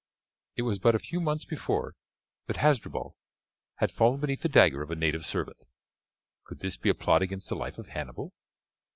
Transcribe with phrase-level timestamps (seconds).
[0.55, 1.93] It was but a few months before
[2.47, 3.15] that Hasdrubal
[3.75, 5.57] had fallen beneath the dagger of a native servant.
[6.43, 8.33] Could this be a plot against the life of Hannibal?